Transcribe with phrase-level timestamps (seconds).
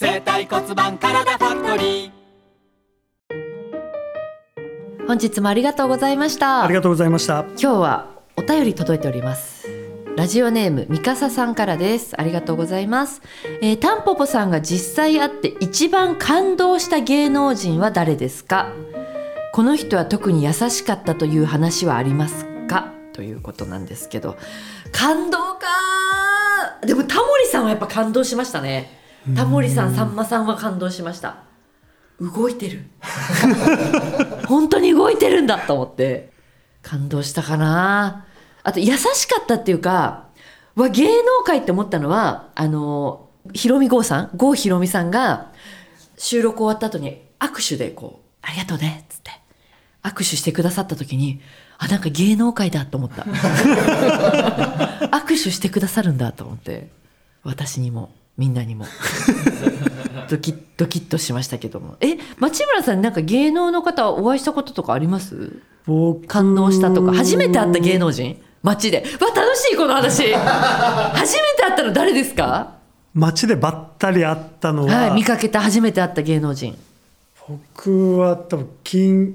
[0.00, 2.10] 生体骨盤体ファクトリー。
[5.06, 6.64] 本日もありがとうございました。
[6.64, 7.44] ありがとうございました。
[7.48, 9.68] 今日はお便り届いております。
[10.16, 12.18] ラジオネームみかささんからです。
[12.18, 13.20] ありがとうございます、
[13.60, 18.72] えー、タンポポさんが実際会って一番感動した芸能人は誰ですか？
[19.52, 22.90] この人は特に優しかったという話はありますか？
[23.12, 24.38] ということなんですけど。
[24.92, 25.66] 感動か
[26.86, 28.98] でもタモリさんはやっぱ感動しましたね
[29.36, 31.44] タモリさんさんまさんは感動しました。
[32.20, 32.84] 動いてる。
[34.46, 36.32] 本当に動いてるんだと思って。
[36.82, 38.26] 感動したかな。
[38.62, 40.26] あと優しかったっていうか
[40.74, 45.52] わ芸能界って思ったのはあのひろみ郷さん郷ひろみさんが
[46.18, 49.30] 収録終わった後に握手でこう「ありがとうね」っつって
[50.02, 51.40] 握手してくださった時に
[51.78, 53.22] あなんか芸能界だと思った。
[55.10, 56.90] 握手してくださるんだと思って
[57.42, 58.86] 私にもみんなにも。
[60.30, 61.96] ドキッドキッとしましたけども。
[62.00, 65.60] え町村さんなんか芸能の方お会いしたこととかあります？
[65.86, 67.12] 僕感動したとか。
[67.12, 68.38] 初めて会った芸能人？
[68.62, 69.04] 街で。
[69.20, 70.32] わ楽しいこの話。
[70.32, 72.76] 初めて会ったの誰ですか？
[73.12, 76.78] 街でばったり会ったのは、はい見かけた初めて会った芸能人
[77.46, 79.34] 僕は多分キン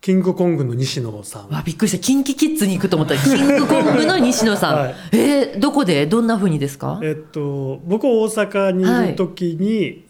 [0.00, 1.48] キングコングの西野さん。
[1.48, 1.98] わびっくりした。
[1.98, 3.14] キンキキッズに行くと思った。
[3.14, 4.94] らキングコングの西野さん、はい。
[5.12, 6.06] えーどこで？
[6.06, 7.00] どんな風にですか？
[7.02, 10.06] えっと僕大阪にいる時に、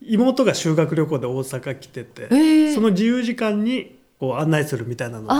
[0.00, 2.74] 妹が修学旅行で大阪来てて、えー。
[2.74, 5.34] その自由時間にこう案内するみたいなので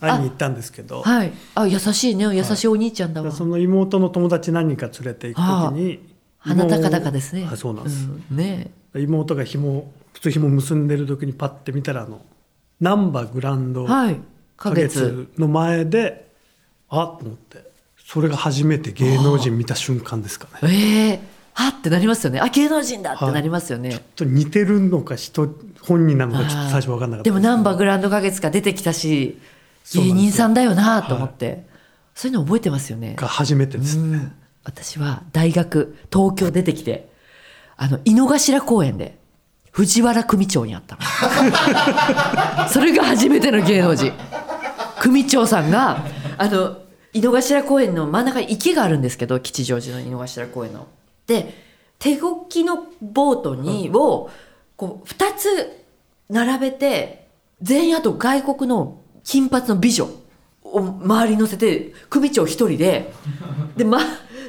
[0.00, 1.02] 会いに行ったんですけど。
[1.02, 1.32] はい。
[1.54, 2.24] あ優しいね。
[2.34, 6.00] 優しいお兄ちゃんだわ、その妹の友達何人か連れて行く時に
[6.38, 7.48] 鼻高々ですね。
[7.50, 8.36] あそうなんです、うん。
[8.36, 8.72] ね。
[8.96, 12.20] 妹が紐普通紐結んでる時にパッて見たらあの
[12.80, 14.20] 難波グランドはい
[14.56, 15.00] 花花月。
[15.00, 16.30] 月の前で
[16.88, 17.68] あっと思って。
[18.04, 20.72] それが初めて芸能人見た瞬間ですかね。
[20.72, 21.20] ええ
[21.52, 22.40] はってなりますよね。
[22.40, 29.40] あ芸能人だってなりますよね、ちょっと似てるのか人本人なのかちょっと最初分かんなかったでもナンバーググランド花月が出てきたし
[29.92, 31.66] 芸人さんだよなと思って、
[32.14, 33.14] そういうの覚えてますよね。
[33.16, 33.98] が初めてです。
[33.98, 34.32] ね、うん。
[34.64, 37.10] 私は大学東京出てきて
[37.76, 39.17] あの井の頭公園で
[39.78, 41.02] 藤原組長に会ったの。
[42.68, 44.12] それが初めての芸能人。
[45.00, 46.04] 組長さんが
[46.36, 46.78] あの
[47.12, 50.88] 井の頭公園の真ん中に池があるんですけど吉祥寺の井の頭公園の。
[51.28, 51.54] で
[52.00, 54.30] 手動きのボートにを
[54.76, 55.84] こう2つ
[56.28, 57.28] 並べて
[57.62, 60.08] 全員あと外国の金髪の美女
[60.64, 63.12] を周りに乗せて組長一人で
[63.76, 64.00] で,、ま、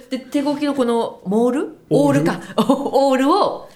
[0.10, 1.78] で手動きのこのモール？
[1.92, 2.42] オールか。
[2.58, 3.70] オール を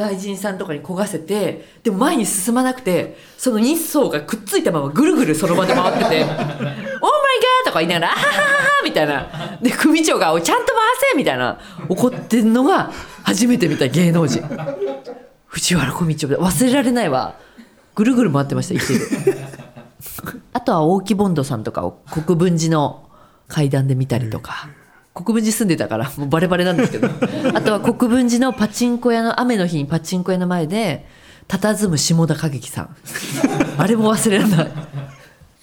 [0.00, 9.58] 外人さんとかに焦がせてでも前に進まなくてその日層がくっついたままぐるぐるその場で回ってて「オーマイガー!」とか言いながら「あはははは」みたいな。
[9.60, 10.76] で組長が「ちゃんと回
[11.12, 11.58] せ!」みたいな。
[11.88, 12.90] 怒ってんのが
[13.22, 14.42] 初めて見た芸能人。
[15.46, 17.34] 藤原組長忘れられないわ。
[17.94, 19.38] ぐるぐる回ってました生きてる。
[20.52, 23.08] あとは大木ボンドさんとかを国分寺の
[23.48, 24.68] 階段で見たりとか、
[25.12, 27.08] 国分寺住んでたからもうバレバレなんですけど。
[27.54, 31.06] あとは国分寺のパチンコ屋の雨の日にパチンコ屋の前で
[31.48, 32.96] 佇む下田景樹さん。
[33.76, 34.66] あれも忘れられない。
[34.66, 34.76] そうい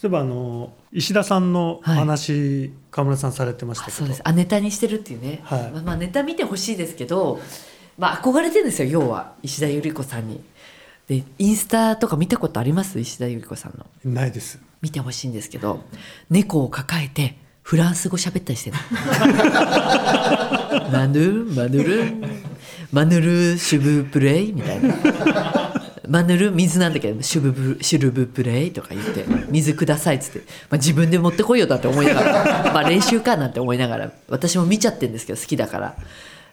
[0.06, 3.96] えばあの石田さんの話、川村さんされてましたけど。
[3.96, 4.22] あそうです。
[4.24, 5.72] あネタにしてるっていうね、はい。
[5.72, 7.40] まあまあ、ネタ見てほしいですけど、
[7.98, 9.34] まあ、憧れてるんですよ要は。
[9.44, 10.42] 石田ゆり子さんに。
[11.08, 13.00] でインスタとか見たことあります？
[13.00, 13.86] 石田ゆり子さんの。
[14.04, 14.60] ないです。
[14.82, 15.82] 見てほしいんですけど。
[16.30, 18.78] 猫を抱えてフランス語喋ったりしてる
[20.90, 22.14] マヌルマヌル
[22.94, 24.96] マヌルシュブプレイみたいな。
[26.08, 35.98] マヌル水なんだけどシュブブシュルブプレイとか言って水くださいっつって、まあ、自分で持ってこいよだって思いながらまあ練習かなんて思いながら私も見ちゃってるんですけど好きだから。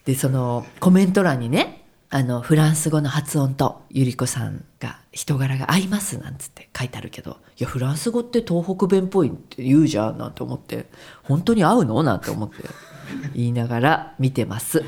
[0.06, 1.83] でそのコメント欄にね
[2.16, 10.86] あのフランス語の発音とゆり子さんが人柄が合いますなんつって書いてあるけどいやフランス語って東北弁っぽいって言うじゃんなんて思って
[11.24, 12.54] 本当に合うのなんて思って
[13.34, 14.84] 言いながら見てます。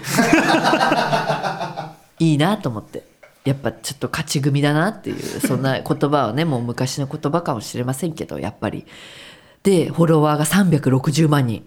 [2.20, 3.02] いいなと思って。
[3.44, 8.86] やっぱちょっと勝ち組だなっていうそんな言葉はねもう昔の言葉かもしれませんけどやっぱり。
[9.64, 11.64] でフォロワーが360万人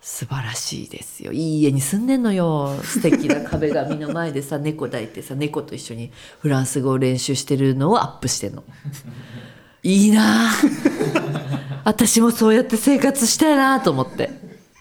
[0.00, 1.32] 素晴らしいですよ。
[1.32, 2.74] いい家に住んでんのよ。
[2.82, 6.10] 素敵な壁紙の前でさ猫抱いてさ猫と一緒に
[6.40, 8.64] フランス語を練習してるのをアップしてんの。
[9.82, 10.50] いいな。
[10.50, 10.52] あ
[11.84, 14.30] 私もそうやって生活したいなと思って。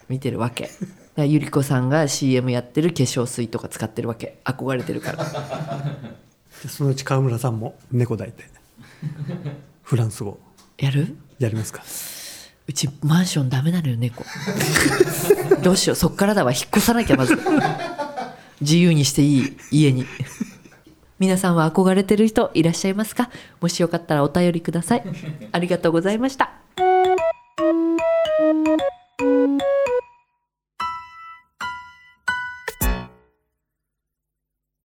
[0.07, 0.69] 見てるわけ。
[1.18, 4.39] ゆり子さんが CM やってる化粧水とか使ってるわけ。
[4.45, 5.25] 憧れてるから。
[6.63, 8.45] でそのうち川村さんも猫抱いて。
[9.83, 10.39] フランス語。
[10.77, 11.18] やる？
[11.39, 11.83] やりますか
[12.69, 14.24] うちマンションダメなのよ猫。
[15.63, 16.51] どうしようそっからだわ。
[16.51, 17.36] 引っ越さなきゃまず。
[18.62, 20.06] 自由にしていい家に。
[21.18, 23.31] 皆さんは憧れてる人いらっしゃいますか？
[23.60, 25.04] もしよかったらお便りください。
[25.51, 26.51] ありがとうございました